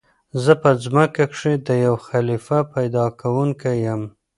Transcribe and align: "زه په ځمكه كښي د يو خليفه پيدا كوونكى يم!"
"زه 0.43 0.53
په 0.61 0.69
ځمكه 0.83 1.23
كښي 1.31 1.53
د 1.67 1.69
يو 1.85 1.95
خليفه 2.07 2.59
پيدا 2.73 3.05
كوونكى 3.19 3.73
يم!" 3.85 4.01